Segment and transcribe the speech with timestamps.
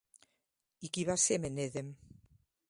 [0.87, 1.93] I qui va ser Menedem?